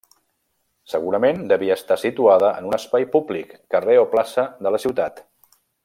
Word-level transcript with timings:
Segurament 0.93 1.43
devia 1.51 1.75
estar 1.81 1.97
situada 2.05 2.49
en 2.63 2.71
un 2.71 2.79
espai 2.79 3.07
públic, 3.17 3.55
carrer 3.77 3.99
o 4.05 4.09
plaça, 4.15 4.47
de 4.67 4.73
la 4.77 4.81
ciutat. 4.87 5.25